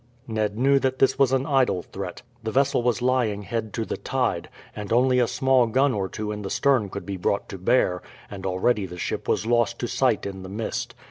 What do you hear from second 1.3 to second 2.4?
an idle threat.